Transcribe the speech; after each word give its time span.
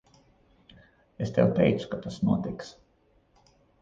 Es 1.25 1.33
tev 1.35 1.53
teicu, 1.59 1.87
ka 1.91 1.99
tas 2.07 2.19
notiks. 2.31 2.73